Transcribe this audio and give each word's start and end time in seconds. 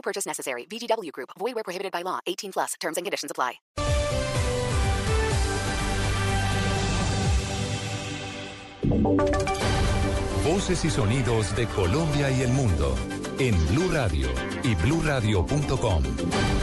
No 0.00 0.02
purchase 0.02 0.26
necessary. 0.26 0.64
VGW 0.66 1.12
Group. 1.12 1.30
Void 1.38 1.54
where 1.54 1.64
prohibited 1.64 1.92
by 1.92 2.02
law. 2.02 2.20
18 2.26 2.52
plus. 2.52 2.74
Terms 2.80 2.96
and 2.96 3.04
conditions 3.04 3.30
apply. 3.30 3.60
Voces 10.42 10.84
y 10.86 10.90
sonidos 10.90 11.54
de 11.54 11.66
Colombia 11.66 12.30
y 12.30 12.42
el 12.42 12.48
mundo 12.48 12.96
en 13.38 13.54
Blue 13.68 13.90
Radio 13.92 14.28
y 14.62 14.74
bluradio.com, 14.74 16.02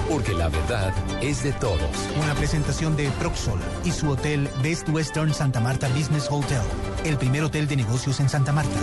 porque 0.09 0.33
la 0.33 0.49
verdad 0.49 0.93
es 1.21 1.43
de 1.43 1.53
todos. 1.53 1.79
Una 2.21 2.33
presentación 2.33 2.95
de 2.95 3.09
Proxol 3.19 3.59
y 3.85 3.91
su 3.91 4.09
hotel 4.09 4.49
Best 4.63 4.89
Western 4.89 5.33
Santa 5.33 5.59
Marta 5.59 5.87
Business 5.89 6.27
Hotel, 6.29 6.61
el 7.05 7.17
primer 7.17 7.43
hotel 7.43 7.67
de 7.67 7.77
negocios 7.77 8.19
en 8.19 8.29
Santa 8.29 8.51
Marta. 8.51 8.79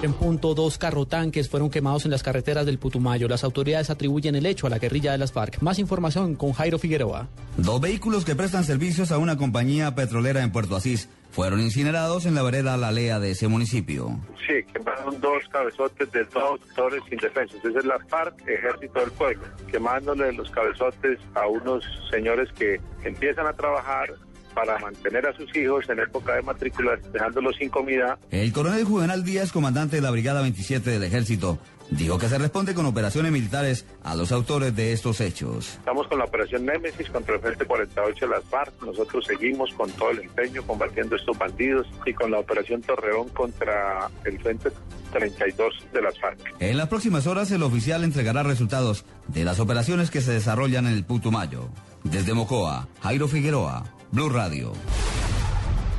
En 0.00 0.12
punto, 0.12 0.54
dos 0.54 0.78
carrotanques 0.78 1.48
fueron 1.48 1.70
quemados 1.70 2.04
en 2.04 2.12
las 2.12 2.22
carreteras 2.22 2.64
del 2.66 2.78
Putumayo. 2.78 3.26
Las 3.26 3.42
autoridades 3.42 3.90
atribuyen 3.90 4.36
el 4.36 4.46
hecho 4.46 4.68
a 4.68 4.70
la 4.70 4.78
guerrilla 4.78 5.10
de 5.10 5.18
las 5.18 5.32
FARC. 5.32 5.60
Más 5.60 5.80
información 5.80 6.36
con 6.36 6.52
Jairo 6.52 6.78
Figueroa. 6.78 7.28
Dos 7.56 7.80
vehículos 7.80 8.24
que 8.24 8.36
prestan 8.36 8.62
servicios 8.62 9.10
a 9.10 9.18
una 9.18 9.36
compañía 9.36 9.96
petrolera 9.96 10.42
en 10.42 10.52
Puerto 10.52 10.76
Asís 10.76 11.08
fueron 11.30 11.60
incinerados 11.60 12.26
en 12.26 12.34
la 12.34 12.42
vereda 12.42 12.76
La 12.76 12.92
Lea 12.92 13.18
de 13.18 13.32
ese 13.32 13.48
municipio. 13.48 14.18
Sí, 14.46 14.64
quemaron 14.72 15.20
dos 15.20 15.42
cabezotes 15.50 16.10
de 16.12 16.24
dos 16.24 16.60
sectores 16.64 17.02
indefensos. 17.10 17.64
Esa 17.64 17.78
es 17.78 17.84
la 17.84 17.98
FARC, 18.08 18.40
Ejército 18.48 19.00
del 19.00 19.10
Pueblo, 19.10 19.44
quemándole 19.70 20.32
los 20.32 20.50
cabezotes 20.50 21.18
a 21.34 21.46
unos 21.48 21.84
señores 22.10 22.48
que 22.52 22.80
empiezan 23.04 23.46
a 23.46 23.52
trabajar 23.52 24.14
para 24.58 24.76
mantener 24.80 25.24
a 25.24 25.32
sus 25.34 25.54
hijos 25.56 25.88
en 25.88 26.00
época 26.00 26.34
de 26.34 26.42
matrícula, 26.42 26.98
dejándolos 27.12 27.54
sin 27.56 27.68
comida. 27.68 28.18
El 28.32 28.52
coronel 28.52 28.82
Juvenal 28.82 29.22
Díaz, 29.22 29.52
comandante 29.52 29.94
de 29.94 30.02
la 30.02 30.10
Brigada 30.10 30.40
27 30.40 30.90
del 30.90 31.04
Ejército, 31.04 31.60
dijo 31.92 32.18
que 32.18 32.28
se 32.28 32.38
responde 32.38 32.74
con 32.74 32.84
operaciones 32.84 33.30
militares 33.30 33.86
a 34.02 34.16
los 34.16 34.32
autores 34.32 34.74
de 34.74 34.92
estos 34.92 35.20
hechos. 35.20 35.74
Estamos 35.78 36.08
con 36.08 36.18
la 36.18 36.24
operación 36.24 36.66
Némesis 36.66 37.08
contra 37.08 37.36
el 37.36 37.40
Frente 37.40 37.66
48 37.66 38.26
de 38.26 38.34
las 38.34 38.44
FARC. 38.46 38.82
Nosotros 38.82 39.24
seguimos 39.26 39.72
con 39.74 39.92
todo 39.92 40.10
el 40.10 40.22
empeño 40.22 40.60
combatiendo 40.66 41.14
estos 41.14 41.38
bandidos 41.38 41.86
y 42.04 42.12
con 42.12 42.32
la 42.32 42.40
operación 42.40 42.82
Torreón 42.82 43.28
contra 43.28 44.10
el 44.24 44.40
Frente 44.40 44.72
32 45.12 45.86
de 45.92 46.02
las 46.02 46.18
FARC. 46.18 46.56
En 46.58 46.76
las 46.76 46.88
próximas 46.88 47.28
horas 47.28 47.48
el 47.52 47.62
oficial 47.62 48.02
entregará 48.02 48.42
resultados 48.42 49.04
de 49.28 49.44
las 49.44 49.60
operaciones 49.60 50.10
que 50.10 50.20
se 50.20 50.32
desarrollan 50.32 50.88
en 50.88 50.94
el 50.94 51.04
Putumayo. 51.04 51.68
Desde 52.02 52.34
Mocoa, 52.34 52.88
Jairo 53.02 53.28
Figueroa, 53.28 53.84
Blue 54.10 54.30
Radio. 54.30 54.72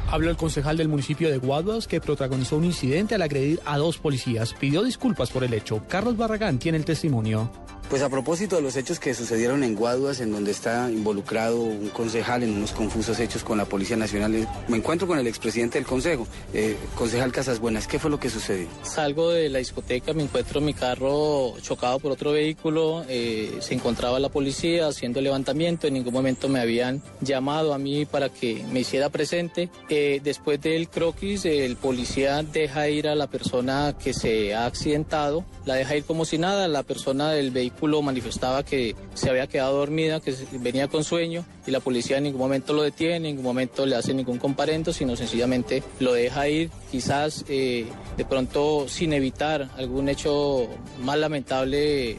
Habla 0.09 0.31
el 0.31 0.37
concejal 0.37 0.77
del 0.77 0.87
municipio 0.87 1.29
de 1.29 1.37
Guaduas 1.37 1.87
que 1.87 2.01
protagonizó 2.01 2.57
un 2.57 2.65
incidente 2.65 3.13
al 3.13 3.21
agredir 3.21 3.59
a 3.65 3.77
dos 3.77 3.99
policías. 3.99 4.53
Pidió 4.53 4.83
disculpas 4.83 5.29
por 5.29 5.43
el 5.43 5.53
hecho. 5.53 5.83
Carlos 5.87 6.17
Barragán 6.17 6.57
tiene 6.57 6.79
el 6.79 6.85
testimonio. 6.85 7.51
Pues 7.89 8.03
a 8.03 8.09
propósito 8.09 8.55
de 8.55 8.61
los 8.61 8.75
hechos 8.75 8.99
que 8.99 9.15
sucedieron 9.15 9.63
en 9.63 9.73
Guaduas, 9.73 10.19
en 10.19 10.31
donde 10.31 10.51
está 10.51 10.91
involucrado 10.91 11.59
un 11.59 11.89
concejal 11.89 12.43
en 12.43 12.55
unos 12.55 12.71
confusos 12.71 13.19
hechos 13.19 13.43
con 13.43 13.57
la 13.57 13.65
Policía 13.65 13.97
Nacional, 13.97 14.35
eh, 14.35 14.47
me 14.67 14.77
encuentro 14.77 15.07
con 15.07 15.17
el 15.17 15.25
expresidente 15.25 15.79
del 15.79 15.87
Consejo, 15.87 16.27
eh, 16.53 16.77
concejal 16.93 17.31
Casas 17.31 17.59
Buenas. 17.59 17.87
¿Qué 17.87 17.97
fue 17.97 18.11
lo 18.11 18.19
que 18.19 18.29
sucedió? 18.29 18.67
Salgo 18.83 19.31
de 19.31 19.49
la 19.49 19.57
discoteca, 19.57 20.13
me 20.13 20.21
encuentro 20.21 20.61
mi 20.61 20.75
carro 20.75 21.55
chocado 21.63 21.97
por 21.97 22.11
otro 22.11 22.31
vehículo, 22.31 23.03
eh, 23.09 23.57
se 23.59 23.73
encontraba 23.73 24.19
la 24.19 24.29
policía 24.29 24.87
haciendo 24.87 25.19
levantamiento, 25.19 25.87
en 25.87 25.95
ningún 25.95 26.13
momento 26.13 26.47
me 26.47 26.59
habían 26.59 27.01
llamado 27.21 27.73
a 27.73 27.79
mí 27.79 28.05
para 28.05 28.29
que 28.29 28.63
me 28.71 28.81
hiciera 28.81 29.09
presente. 29.09 29.71
Eh, 29.89 30.21
después 30.23 30.61
del 30.61 30.89
croquis, 30.89 31.43
el 31.45 31.75
policía 31.75 32.43
deja 32.43 32.87
ir 32.87 33.07
a 33.07 33.15
la 33.15 33.25
persona 33.25 33.95
que 33.97 34.13
se 34.13 34.53
ha 34.53 34.67
accidentado, 34.67 35.43
la 35.65 35.73
deja 35.73 35.95
ir 35.95 36.03
como 36.03 36.23
si 36.25 36.37
nada, 36.37 36.67
la 36.67 36.83
persona 36.83 37.31
del 37.31 37.49
vehículo 37.49 37.78
manifestaba 38.01 38.63
que 38.63 38.95
se 39.13 39.29
había 39.29 39.47
quedado 39.47 39.77
dormida, 39.77 40.19
que 40.19 40.35
venía 40.53 40.87
con 40.87 41.03
sueño 41.03 41.45
y 41.65 41.71
la 41.71 41.79
policía 41.79 42.17
en 42.17 42.23
ningún 42.23 42.41
momento 42.41 42.73
lo 42.73 42.83
detiene, 42.83 43.15
en 43.15 43.23
ningún 43.23 43.43
momento 43.43 43.85
le 43.85 43.95
hace 43.95 44.13
ningún 44.13 44.37
comparendo, 44.37 44.93
sino 44.93 45.15
sencillamente 45.15 45.83
lo 45.99 46.13
deja 46.13 46.47
ir, 46.47 46.69
quizás 46.91 47.45
eh, 47.49 47.85
de 48.17 48.25
pronto 48.25 48.87
sin 48.87 49.13
evitar 49.13 49.69
algún 49.77 50.09
hecho 50.09 50.67
más 51.01 51.17
lamentable 51.17 52.17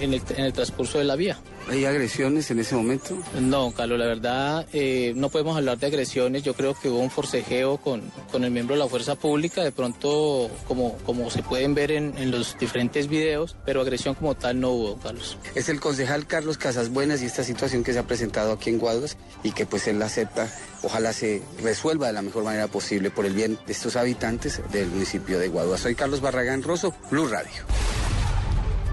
en 0.00 0.14
el, 0.14 0.22
en 0.36 0.44
el 0.44 0.52
transcurso 0.52 0.98
de 0.98 1.04
la 1.04 1.16
vía. 1.16 1.38
¿Hay 1.68 1.84
agresiones 1.84 2.50
en 2.50 2.58
ese 2.58 2.74
momento? 2.74 3.16
No, 3.40 3.72
Carlos, 3.72 3.98
la 3.98 4.06
verdad 4.06 4.66
eh, 4.72 5.12
no 5.14 5.28
podemos 5.28 5.56
hablar 5.56 5.78
de 5.78 5.86
agresiones. 5.86 6.42
Yo 6.42 6.54
creo 6.54 6.74
que 6.74 6.88
hubo 6.88 6.98
un 6.98 7.10
forcejeo 7.10 7.76
con, 7.76 8.02
con 8.32 8.44
el 8.44 8.50
miembro 8.50 8.74
de 8.74 8.80
la 8.80 8.88
fuerza 8.88 9.14
pública, 9.14 9.62
de 9.62 9.70
pronto 9.70 10.50
como, 10.66 10.96
como 10.98 11.30
se 11.30 11.42
pueden 11.42 11.74
ver 11.74 11.92
en, 11.92 12.16
en 12.18 12.30
los 12.30 12.58
diferentes 12.58 13.08
videos, 13.08 13.56
pero 13.64 13.80
agresión 13.82 14.14
como 14.14 14.34
tal 14.34 14.60
no 14.60 14.70
hubo, 14.70 14.96
Carlos. 14.98 15.36
Es 15.54 15.68
el 15.68 15.80
concejal 15.80 16.26
Carlos 16.26 16.58
Casasbuenas 16.58 17.22
y 17.22 17.26
esta 17.26 17.44
situación 17.44 17.84
que 17.84 17.92
se 17.92 18.00
ha 18.00 18.06
presentado 18.06 18.52
aquí 18.52 18.70
en 18.70 18.78
Guaduas 18.78 19.16
y 19.42 19.52
que 19.52 19.66
pues 19.66 19.86
él 19.86 19.98
la 19.98 20.06
acepta. 20.06 20.52
Ojalá 20.82 21.12
se 21.12 21.42
resuelva 21.62 22.06
de 22.06 22.14
la 22.14 22.22
mejor 22.22 22.42
manera 22.42 22.66
posible 22.66 23.10
por 23.10 23.26
el 23.26 23.34
bien 23.34 23.58
de 23.66 23.72
estos 23.72 23.96
habitantes 23.96 24.60
del 24.72 24.88
municipio 24.88 25.38
de 25.38 25.48
Guaduas. 25.48 25.80
Soy 25.80 25.94
Carlos 25.94 26.20
Barragán 26.20 26.62
Rosso, 26.62 26.94
Blue 27.10 27.28
Radio. 27.28 27.50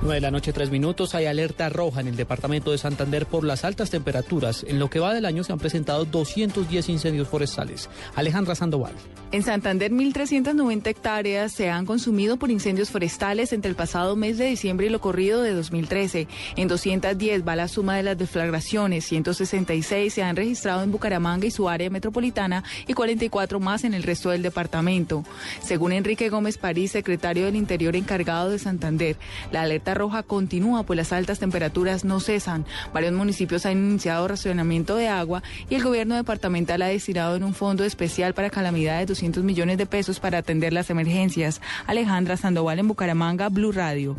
9 0.02 0.16
de 0.16 0.22
la 0.22 0.32
noche, 0.32 0.54
3 0.54 0.70
minutos. 0.70 1.16
Hay 1.16 1.26
alerta 1.26 1.70
roja 1.70 2.02
en 2.02 2.08
el 2.08 2.16
departamento 2.16 2.72
de 2.72 2.78
Santander 2.78 3.26
por 3.26 3.44
las 3.44 3.66
altas 3.66 3.90
temperaturas. 3.90 4.64
En 4.68 4.78
lo 4.80 4.90
que 4.90 5.00
va 5.00 5.14
del 5.14 5.26
año 5.26 5.44
se 5.44 5.52
han 5.52 5.60
presentado 5.60 6.06
210 6.06 6.90
incendios 6.90 7.28
forestales. 7.28 7.90
Alejandra 8.16 8.56
Sandoval. 8.56 8.94
En 9.32 9.44
Santander, 9.44 9.92
1.390 9.92 10.88
hectáreas 10.88 11.52
se 11.52 11.70
han 11.70 11.86
consumido 11.86 12.38
por 12.38 12.50
incendios 12.50 12.90
forestales 12.92 13.52
entre 13.52 13.70
el 13.70 13.76
pasado 13.76 14.16
mes 14.16 14.38
de 14.38 14.46
diciembre 14.46 14.86
y 14.86 14.90
lo 14.90 15.02
corrido 15.02 15.42
de 15.42 15.54
2013. 15.54 16.28
En 16.56 16.68
210 16.68 17.46
va 17.46 17.56
la 17.56 17.68
suma 17.68 17.98
de 17.98 18.04
las 18.04 18.18
deflagraciones. 18.18 19.04
166 19.06 20.14
se 20.14 20.24
han 20.24 20.36
registrado 20.36 20.84
en 20.84 20.92
Bucaramanga 20.92 21.46
y 21.46 21.52
su 21.52 21.68
área 21.68 21.90
metropolitana 21.90 22.64
y 22.88 22.94
44 22.94 23.60
más 23.60 23.84
en 23.84 23.94
el 23.94 24.04
resto 24.04 24.30
del 24.30 24.44
departamento. 24.44 25.26
Según 25.62 25.92
Enrique 25.92 26.30
Gómez 26.30 26.58
París, 26.58 26.92
secretario 26.92 27.46
del 27.46 27.56
Interior 27.56 27.96
encargado 27.96 28.50
de 28.50 28.60
Santander, 28.60 29.18
la 29.52 29.64
alerta 29.64 29.87
roja 29.94 30.24
continúa, 30.24 30.84
pues 30.84 30.98
las 30.98 31.14
altas 31.14 31.40
temperaturas 31.40 32.06
no 32.06 32.20
cesan. 32.20 32.66
Varios 32.94 33.14
municipios 33.14 33.66
han 33.66 33.78
iniciado 33.78 34.28
racionamiento 34.28 34.96
de 34.96 35.08
agua 35.08 35.44
y 35.70 35.76
el 35.76 35.84
gobierno 35.84 36.16
departamental 36.16 36.82
ha 36.82 36.88
destinado 36.88 37.36
en 37.36 37.44
un 37.44 37.54
fondo 37.54 37.84
especial 37.84 38.34
para 38.34 38.50
calamidades 38.50 39.08
200 39.08 39.44
millones 39.44 39.78
de 39.78 39.86
pesos 39.86 40.20
para 40.20 40.40
atender 40.40 40.74
las 40.74 40.90
emergencias. 40.90 41.62
Alejandra 41.86 42.38
Sandoval 42.38 42.80
en 42.80 42.88
Bucaramanga, 42.88 43.50
Blue 43.50 43.72
Radio. 43.72 44.16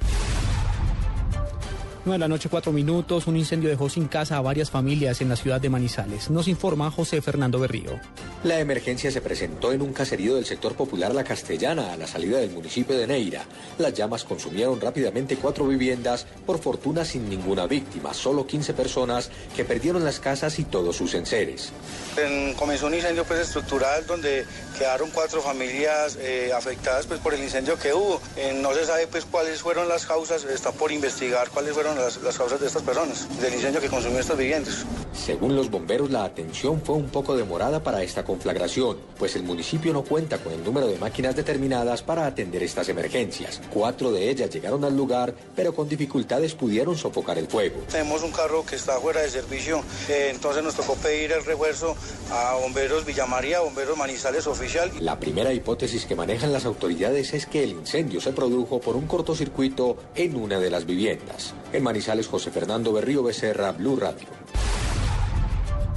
9 2.05 2.15
de 2.15 2.19
la 2.19 2.29
noche, 2.29 2.49
4 2.49 2.73
minutos. 2.73 3.27
Un 3.27 3.37
incendio 3.37 3.69
dejó 3.69 3.89
sin 3.89 4.09
casa 4.09 4.39
a 4.39 4.41
varias 4.41 4.71
familias 4.71 5.21
en 5.21 5.29
la 5.29 5.37
ciudad 5.37 5.61
de 5.61 5.69
Manizales. 5.69 6.31
Nos 6.31 6.49
informa 6.49 6.91
José 6.91 7.21
Fernando 7.21 7.59
Berrío. 7.59 8.01
La 8.45 8.61
emergencia 8.61 9.11
se 9.11 9.21
presentó 9.21 9.73
en 9.73 9.83
un 9.83 9.93
caserío 9.93 10.37
del 10.37 10.47
sector 10.47 10.77
popular 10.77 11.13
La 11.13 11.25
Castellana, 11.25 11.93
a 11.93 11.97
la 11.97 12.07
salida 12.07 12.39
del 12.39 12.51
municipio 12.51 12.97
de 12.97 13.05
Neira. 13.05 13.45
Las 13.79 13.95
llamas 13.95 14.23
consumieron 14.23 14.81
rápidamente 14.81 15.37
cuatro 15.37 15.67
viviendas, 15.67 16.25
por 16.47 16.61
fortuna 16.61 17.05
sin 17.05 17.29
ninguna 17.29 17.67
víctima, 17.67 18.15
solo 18.15 18.47
15 18.47 18.75
personas 18.75 19.31
que 19.57 19.65
perdieron 19.65 20.05
las 20.05 20.21
casas 20.21 20.57
y 20.61 20.65
todos 20.65 20.95
sus 20.95 21.15
enseres. 21.15 21.73
En, 22.17 22.55
comenzó 22.55 22.87
un 22.87 22.95
incendio 22.95 23.25
pues, 23.25 23.41
estructural 23.41 24.07
donde 24.07 24.47
quedaron 24.79 25.11
cuatro 25.11 25.43
familias 25.43 26.17
eh, 26.21 26.53
afectadas 26.57 27.07
pues, 27.07 27.19
por 27.19 27.35
el 27.35 27.43
incendio 27.43 27.77
que 27.77 27.93
hubo. 27.93 28.21
Eh, 28.37 28.57
no 28.63 28.73
se 28.73 28.87
sabe 28.87 29.09
pues, 29.09 29.25
cuáles 29.25 29.63
fueron 29.63 29.89
las 29.89 30.07
causas, 30.07 30.45
está 30.45 30.71
por 30.71 30.93
investigar 30.93 31.51
cuáles 31.51 31.73
fueron 31.73 31.97
las, 31.97 32.23
las 32.23 32.39
causas 32.39 32.61
de 32.61 32.69
estas 32.69 32.85
personas, 32.85 33.27
del 33.41 33.55
incendio 33.55 33.81
que 33.81 33.89
consumió 33.89 34.21
estas 34.21 34.39
viviendas. 34.39 34.87
Según 35.13 35.57
los 35.57 35.71
bomberos, 35.71 36.13
la 36.13 36.23
atención 36.23 36.81
fue 36.81 36.95
un 36.95 37.09
poco 37.09 37.37
demorada 37.37 37.83
para 37.83 38.05
esta 38.05 38.23
conflagración, 38.29 38.99
pues 39.19 39.37
el 39.37 39.43
municipio 39.43 39.91
no 39.95 40.05
cuenta 40.05 40.37
con 40.37 40.53
el 40.53 40.63
número 40.63 40.87
de 40.87 40.99
máquinas 40.99 41.35
determinadas 41.35 42.03
para 42.03 42.27
atender 42.27 42.63
estas 42.63 42.91
emergencias. 42.91 43.63
Cuatro 43.73 44.13
de 44.13 44.29
ellas 44.29 44.51
llegaron 44.51 44.85
al 44.85 44.95
lugar, 44.95 45.35
pero 45.57 45.75
con 45.75 45.89
dificultades 45.89 46.55
pudieron 46.55 46.95
sofocar 46.95 47.39
el 47.39 47.49
fuego. 47.49 47.81
Tenemos 47.91 48.23
un 48.23 48.31
carro 48.31 48.67
que 48.67 48.77
está 48.77 49.01
fuera 49.01 49.23
de 49.23 49.31
servicio, 49.31 49.83
eh, 50.11 50.31
entonces 50.31 50.63
nos 50.63 50.75
tocó 50.75 50.95
pedir 50.97 51.33
el 51.33 51.43
refuerzo 51.43 51.97
a 52.31 52.59
Bomberos 52.61 53.07
Villamaría, 53.07 53.61
Bomberos 53.61 53.97
Manizales 53.97 54.47
Oficial. 54.47 54.91
La 55.01 55.19
primera 55.19 55.55
hipótesis 55.55 56.05
que 56.05 56.15
manejan 56.15 56.53
las 56.53 56.67
autoridades 56.67 57.33
es 57.33 57.47
que 57.47 57.65
el 57.65 57.71
incendio 57.71 58.21
se 58.21 58.33
produjo 58.33 58.79
por 58.79 58.95
un 58.95 59.07
cortocircuito 59.07 59.97
en 60.15 60.37
una 60.37 60.61
de 60.61 60.69
las 60.69 60.85
viviendas. 60.85 61.55
En 61.73 61.83
Manizales, 61.83 62.27
José 62.27 62.51
Fernando 62.51 62.93
Berrío 62.93 63.23
Becerra, 63.23 63.73
Blue 63.73 63.97
Radio. 63.97 64.38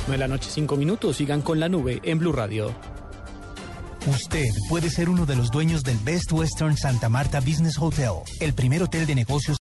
9 0.07 0.13
de 0.13 0.17
la 0.17 0.27
noche, 0.27 0.49
5 0.49 0.75
minutos. 0.77 1.17
Sigan 1.17 1.41
con 1.41 1.59
la 1.59 1.69
nube 1.69 1.99
en 2.03 2.19
Blue 2.19 2.31
Radio. 2.31 2.73
Usted 4.07 4.47
puede 4.67 4.89
ser 4.89 5.09
uno 5.09 5.27
de 5.27 5.35
los 5.35 5.51
dueños 5.51 5.83
del 5.83 5.97
Best 5.99 6.31
Western 6.31 6.75
Santa 6.75 7.07
Marta 7.07 7.39
Business 7.39 7.77
Hotel, 7.77 8.13
el 8.39 8.53
primer 8.53 8.81
hotel 8.81 9.05
de 9.05 9.13
negocios 9.13 9.59